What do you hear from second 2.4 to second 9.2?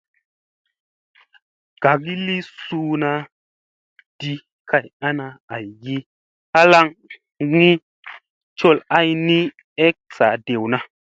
suuna di kay ana aygi halaŋgi col ay